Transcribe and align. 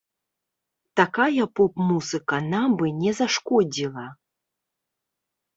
Такая 1.01 1.45
поп-музыка 1.59 2.35
нам 2.53 2.67
бы 2.79 2.85
не 3.05 3.11
зашкодзіла. 3.21 4.07